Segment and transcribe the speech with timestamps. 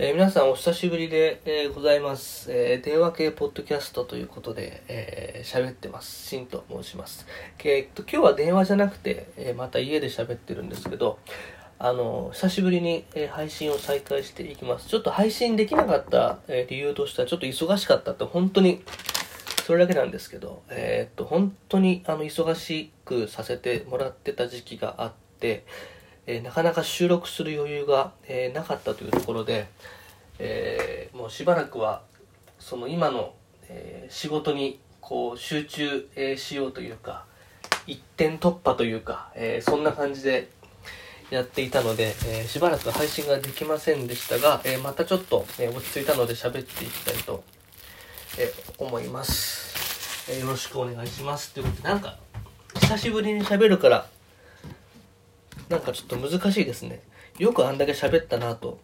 [0.00, 6.28] えー、皆さんお久しぶりで、えー、ございます、えー、電話系ポッドキャストということで、えー、喋ってます。
[6.28, 7.26] シンと申します。
[7.64, 11.18] え、っと、今日は電話じゃなくて、えまた家で喋ってるんですけど、
[11.80, 14.86] あの、久しぶりに、え配信を再開していきます。
[14.86, 18.84] ちょっと配信できなかった、え理由としては、ちょっと忙しかったって、本当に、
[19.66, 25.64] それだけなんですけど、えっと、本当に、あの、忙しくさせてもらってた時期があって、
[26.30, 29.66] えー、なかなか収録する余裕が、えー、なかったというところで、
[30.38, 32.02] えー、もうしばらくは
[32.58, 33.34] その今の、
[33.70, 37.24] え仕事にこう集中、えしようというか
[37.86, 40.48] 一点突破というか、えそんな感じで
[41.30, 47.44] やっていたので、えしばらく配信ができませんでしたが、えまたちょっと、え落ち着いたので喋っていきたいと、
[48.38, 52.18] え思います、えよろしくお願いしますということでなんか
[52.80, 54.06] 久しぶりに喋るから
[55.68, 57.02] なんかちょっと難しいですね。
[57.38, 58.80] よくあんだけ喋ったなと、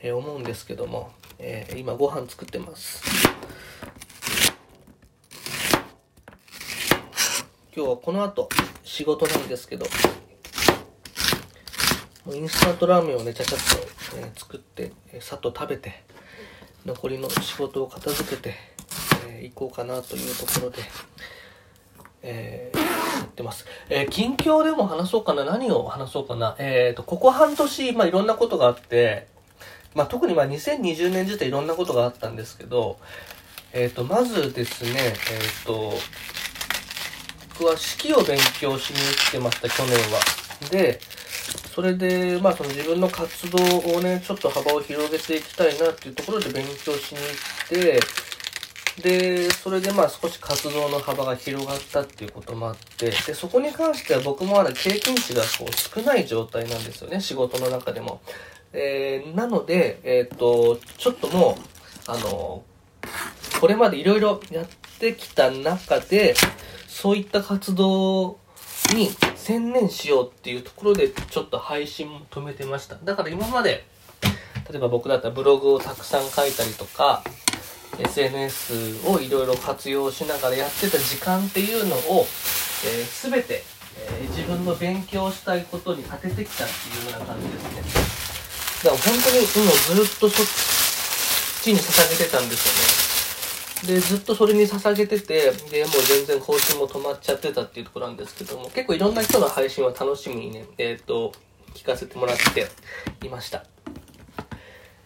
[0.00, 3.02] えー、思うんですけども、えー、今ご飯作ってます。
[7.76, 8.48] 今日はこの後
[8.82, 9.84] 仕事なんですけど、
[12.32, 16.02] インスタントラーメンをね、ちゃちゃっと、え、作って、えー、さっと食べて、
[16.86, 18.54] 残りの仕事を片付けて、
[19.28, 20.78] えー、行こうかなというところで、
[22.26, 22.96] えー
[23.26, 23.66] ってます。
[23.90, 25.44] えー、近況でも話そうかな？
[25.44, 26.56] 何を話そうかな？
[26.58, 29.28] えっ、ー、と、ここ半年、まあ、いろんなことがあって、
[29.94, 32.98] まあ、特にまあ、2020年自体いろんなことがあったんですけど、
[33.72, 35.14] えっ、ー、と、まずですね、えっ、
[35.66, 35.92] と、
[37.58, 40.20] 僕は式を勉強しに来てました、去年は。
[40.70, 40.98] で、
[41.74, 43.58] それで、まあ、その自分の活動
[43.96, 48.00] をね、ちょっと幅を広げていきたいなっていうところで勉強しに行って、
[49.02, 58.20] で、それでまあ少し活動の幅が広がったっていうこともあって、で、そこに関しては僕もまだ経験値がこう少ない状態なんですよね、仕事の中でも。
[58.72, 62.62] えー、なので、えっ、と、ちょっともう、あの、
[63.60, 64.66] これまでいろいろやっ
[64.98, 66.34] てきた中で、
[66.88, 68.38] そういった活動
[68.94, 72.96] に専念しようっていうところで、ちょっと配信も止めてました。
[72.96, 73.86] だから今まで、
[74.70, 77.22] 例えば僕だったらブログをたくさん書いたりとか、
[77.98, 82.26] SNS をいろいろ活用しながらやってた時間っていうのを、
[82.84, 83.62] えー、全て、
[83.98, 88.16] えー、自分の勉強したいことに当ててきたっていうような感じですね。
[88.84, 90.46] だから本当に今ずっとそっ
[91.62, 93.06] ちに捧げてたんです
[93.82, 93.94] よね。
[93.94, 101.32] でずっとそれに捧げててでもう全然更新も止まっちゃってたっていうところなんですけども結構いろんな人の配信は楽しみにねえっ、ー、と
[101.74, 102.68] 聞かせてもらって
[103.26, 103.64] いました。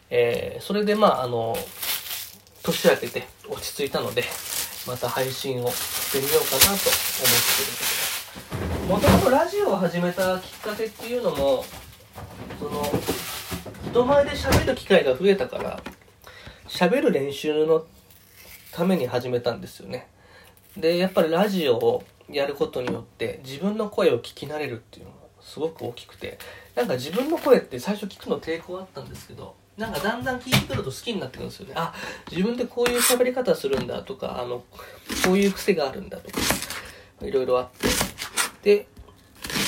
[0.09, 1.57] えー、それでまああの
[2.63, 4.25] 年明けて落ち着いたので、
[4.87, 6.91] また配信をしてみようかなと思って
[7.65, 7.95] るとこ
[8.89, 11.65] ろもともとラジオを始めたきっかけっていうのも、
[12.59, 12.83] その、
[13.91, 15.81] 人前で喋る機会が増えたから、
[16.67, 17.85] 喋る練習の
[18.73, 20.09] ために始めたんですよね。
[20.77, 26.39] で、やっぱりラジオをやることによって自分の声を聞き慣れるっていうのがすごく大きくて、
[26.75, 31.75] なんか自分の声って最初聞くの抵抗あったんですけど、なんかだんだん聞いてくると好きになってくるんですよね。
[31.77, 31.95] あ、
[32.31, 34.65] 自分でこういう喋り方するんだとか、あの、
[35.25, 36.39] こういう癖があるんだとか、
[37.23, 37.71] いろいろあっ
[38.63, 38.77] て。
[38.77, 38.87] で、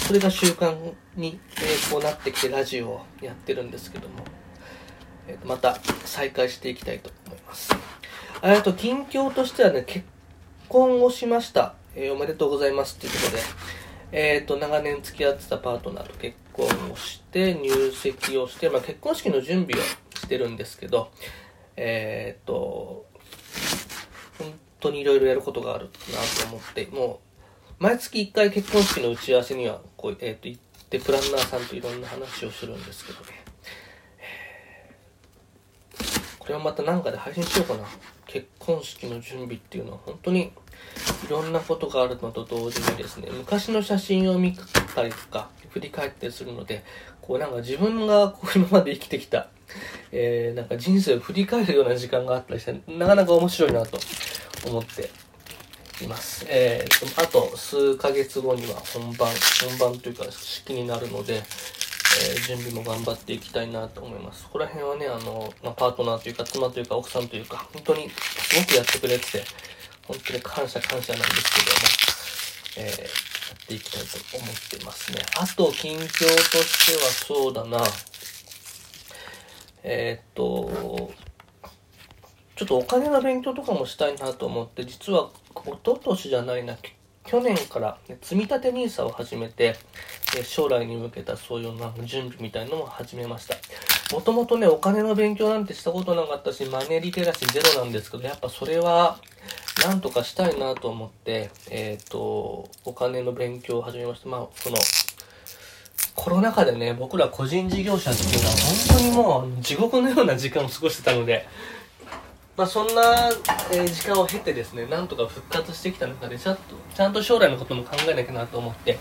[0.07, 0.75] それが習慣
[1.17, 4.25] に、えこうなってきてラジオをやってるんですけども、
[5.29, 7.71] えー、また再開していきたいと思います。
[8.43, 10.05] えっと、近況としてはね、結
[10.69, 11.75] 婚をしました。
[11.95, 13.43] えー、おめでとうございますっていうことで、
[14.13, 19.85] えっ、ー、と、長年付き合ってたパートナーと結婚をして、入籍をして、まあ、結婚式の準備を
[20.15, 21.11] してるんですけど、
[21.77, 23.07] えっ、ー、と、
[24.39, 27.21] 本当にいろいろやることがあるなと思って、も
[27.81, 33.43] う、毎月1回結婚式の打ち合わせには、こう、えっ、ー、と、行って、プランナーさんといろんな話をするんですけどね。
[36.39, 37.85] これはまた何かで配信しようかな。
[38.27, 40.53] 結婚式の準備っていうのは本当に
[41.27, 44.57] いろんなことがあるのと同時にですね、昔の写真を見
[44.95, 46.85] たりとか、振り返ったりするので、
[47.21, 49.49] こうなんか自分がこう今まで生きてきた、
[50.11, 53.99] えー、なんか人生を振り返るような時間があったりして、なかなか面白いなと
[54.67, 55.11] 思って
[56.05, 56.45] います。
[56.49, 59.29] えー、あと数ヶ月後には本番、
[59.79, 64.45] 本番というか式になるので、えー、準備も頑張っていきたいなと思います。
[64.45, 69.43] ここら辺はね、あの、まあ、パートナーというか、妻というか、奥さんというか、本当にすごくやってくれて、
[70.07, 73.07] 本当に感謝感謝なんですけども、えー、や
[73.63, 75.23] っていきたいと思ってますね。
[75.39, 77.83] あと、近況としてはそうだな、
[79.85, 81.13] えー、っと、
[82.57, 85.31] ちょっとお金の勉強とかもしたいなと思って、実は、
[85.65, 86.77] 一昨年じゃないな、
[87.25, 89.77] 去年から、ね、積立て NISA を始めて、
[90.37, 93.57] え将来に向けたそういうな準備みたいのも始めました。
[94.15, 99.19] もともとね、お金の勉強なんてしたことなかったし、マネリテラシーゼロなんですけど、やっぱそれは、
[99.81, 104.29] なんとかしたいなと思って、えっ、ー、と、お金の勉強を始めました。
[104.29, 104.77] まあ、その、
[106.15, 109.11] コロナ禍でね、僕ら個人事業者っていうのは本当に
[109.55, 111.47] もう地獄のような時間を過ごしてたので、
[112.57, 113.31] まあ、そんな、
[113.73, 116.63] え、時間を経てですね、なんとか復活してきた中で、ちゃんと、
[116.95, 118.99] ちゃんと将来のことも考えなきゃなと思って、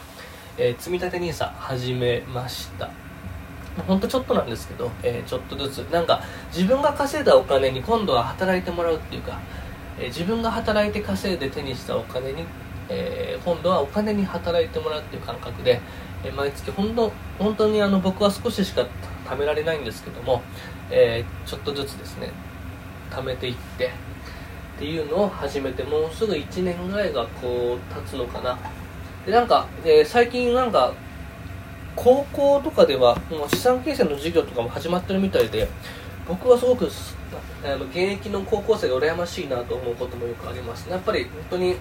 [0.58, 2.90] えー、積立 NISA 始めました。
[3.88, 6.24] ほんとちょっとなんですけど、えー、ちょっとずつ、なんか
[6.54, 9.40] 自分が稼いだお金に今度は働いてもらうっていうか、
[10.02, 12.44] え、自分が働いて稼いで手にしたお金に、
[12.90, 15.80] えー、今度はお金に働いてもらうっていう感覚で、
[16.24, 18.86] え毎月本当本当にあの僕は少ししか
[19.26, 20.42] 貯められないんですけども、
[20.90, 22.32] えちょっとずつですね
[23.10, 23.88] 貯めていって
[24.76, 28.58] っていうのを始めてもうすぐ1年ぐらいがこう経つのかな。
[29.26, 30.94] でなんか、えー、最近なんか
[31.96, 35.68] 高校とかではもう資産形成の授業とかも始まってるみたいで
[36.28, 36.90] 僕はすごく
[37.64, 40.90] あの現役の高校生で羨ましいなと思うこともよくあります。
[40.90, 41.78] やっぱり本当に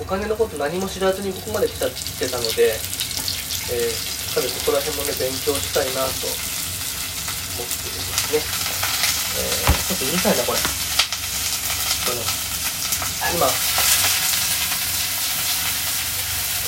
[0.00, 8.42] お金のこと何も知らずにここまで来た来てたので、えー、しっかりそこら辺もね勉強したいなと思っていますね。
[9.34, 10.58] えー、ちょっとうるさいな、これ。
[10.58, 10.62] こ
[12.14, 12.22] の
[13.34, 13.46] 今、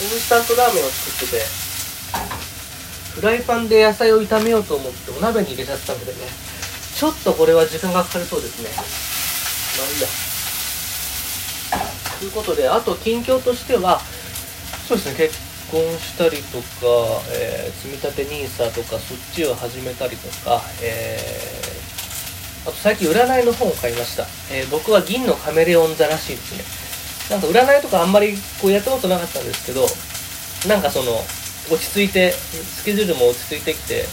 [0.00, 1.46] インスタントラーメンを作ってて、
[3.14, 6.12] フライパンで野菜を炒めようと思ってお鍋に入れちゃったんでね、
[6.98, 8.70] ちょっとこれは時間がかかりそうですね。
[8.74, 10.08] まあいいや。
[12.18, 14.00] ということで、あと近況としては、
[14.88, 15.38] そうですね、結
[15.70, 16.64] 婚したりとか、
[17.32, 21.66] えー、積み立て NISA とか、そっちを始めたりとか、えー
[22.66, 24.24] あと最近占いの本を買いました。
[24.50, 27.38] えー、僕は銀のカメレオン座らしいですね。
[27.38, 29.86] なんか占いとかあんまりこうやったことなかったんですけど、
[30.68, 31.12] なんかその、
[31.70, 34.04] 落ち着いて、スケジュールも落ち着いてきて、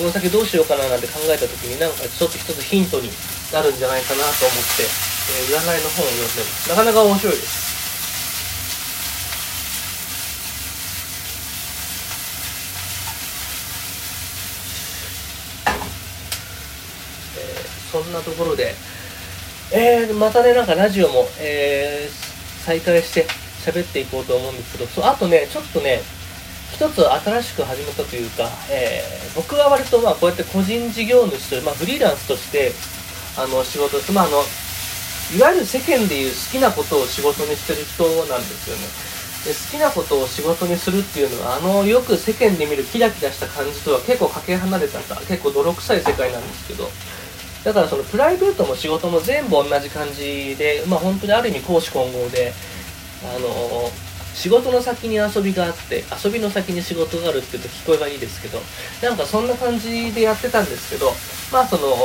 [0.00, 3.10] この先どうしようかななんて考えた時になんかちょっと一つヒントに
[3.52, 6.70] なるんじゃないかなと思って、えー、占いの本を読んでます。
[6.70, 7.68] なかなか面白いです。
[17.92, 18.74] そんなところで、
[19.70, 23.26] えー、またね、なんかラジオも、えー、再開して
[23.66, 26.00] 喋っていこうと思うんですけど、そう、あとね、ちょっとね、
[26.72, 32.72] 一つ新しく始めたというか、えー、僕は割とまあこうやって個人事業主として、まあフリーランスとして、
[33.36, 34.42] あの、仕事して、まああの、
[35.36, 39.10] いわゆる世間でいう好きなことを仕事にしてる人なんですよね。
[39.44, 46.90] で好きなことを仕事にするっていうのは、あの、よく世間で見るキラキラした感じとは結構かけ離れたさ、結構泥臭い世界なんですけど、
[47.64, 52.52] だからそのプライベートも仕事も全部同じ感じで、まあ本当にある意味公私混合で、
[53.22, 58.58] あのー、仕事の先に遊びがあって、遊びの先に仕事があるって言うと聞こえがいいですけど、
[59.02, 61.12] なんかそんな感じでやってたんですけど、
[61.52, 61.96] まあその、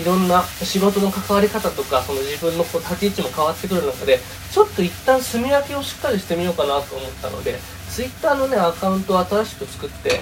[0.00, 4.18] いろんな仕事の関わり方とか、その自分のこう立ち位置も変わってくる中で、
[4.52, 7.58] ちょっと一旦住み分けをしっかりしてみようかなと思ったので、
[7.90, 10.20] Twitter のね、アカウントを新しく作って、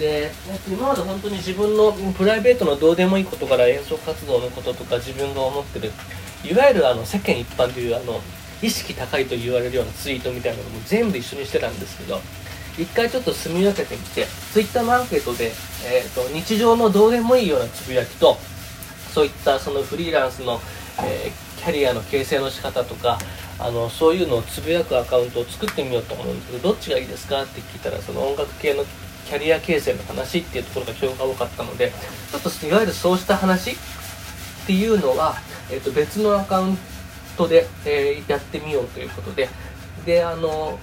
[0.00, 0.32] で
[0.66, 5.92] 今まで本当に自分のプライベートのどうでもいいことから演奏活動のこととか自分が思ってる
[6.42, 8.18] いわゆるあの世間一般というあの
[8.62, 12.20] 意識高いと言われるようなツイートみたいなのも全部一緒にしてたんですけど
[12.78, 15.52] 一回ちょっと住み分けてみてツイッターのアンケートで、
[15.86, 18.36] えーと、日常のどうでもいいようなつぶやきと
[19.12, 20.60] そういったそのフリーランスの、
[21.02, 23.18] えー、キャリアの形成の仕方とか
[23.58, 28.84] あのそういうのをつぶやくアカウントを作ってみようと思うんですけどどっちがいいですかって聞いたらその音楽系の
[29.30, 31.92] キャリア形成の話っていうところが評価多かったので、
[32.32, 33.74] ちょっといわゆるそうした話っ
[34.66, 35.36] ていうのは、
[35.70, 36.78] えっ、と、別のアカウン
[37.40, 39.48] トで、えー、やってみようということで、
[40.04, 40.78] で、あの、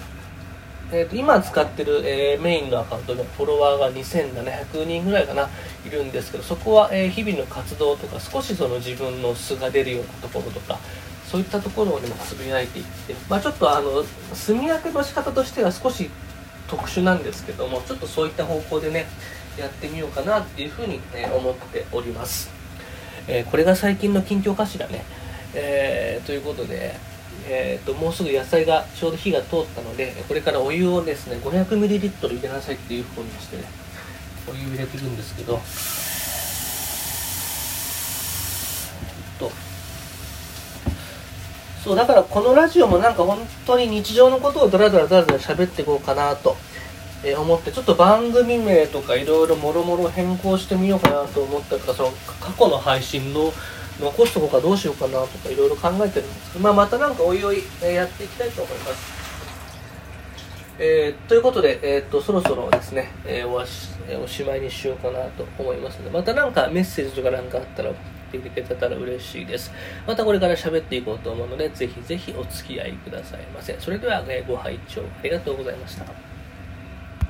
[0.92, 5.50] えーと、今使ってる、えー、メインのアカウントでフォロワーが2700人ぐらいかな
[5.86, 10.80] いるんですけどそこは、えー、日々の活動とか少しその自分の素が出るようなところとか
[11.26, 14.02] そういったところをねつぶやいていって、まあ、ちょっとあの
[14.34, 16.10] 住み分けの仕方としては少し
[16.70, 19.08] 特殊なんですけどもちょっとそういった方向でね
[19.60, 22.50] やってみようかなっていうふうに、ね、思っております、
[23.28, 25.04] えー、これが最近の近況かしらね、
[25.54, 26.96] えー、ということで、
[27.48, 33.64] えーと、もうすぐ野菜がちょうど火が通ったのでこれからお湯をですね 500ml 入れなさいっていうふうにしてね
[34.50, 35.60] お湯入れてるんですけど
[39.38, 39.52] と。
[41.84, 46.58] そう、だからこのラジオもなんか本当に日常のことをドラドラドラドラ喋っていこうかなと、
[47.24, 53.54] え思って、ちょっと番組名とかいろいろもろもろ変更してみようかなと思ったから、その過去の配信の
[54.00, 59.18] 残すとこかどうしようかなとかいろいろ考えてるんですけど、まあまたなんかおいおい、えやっていきたいと思います。
[60.80, 63.90] えー、ということで、えーと、そろそろですね、えー、おし
[64.24, 69.72] おしまいにしようかなと思いますのでまた何かメッセージとか何かあったら送っていただけたら嬉しいです。
[70.06, 73.76] またこれから喋っていこうと思うのでぜひぜひお付き合いくださいませ。
[73.80, 76.27] それでは、ね、ご拝聴ありがとうございました。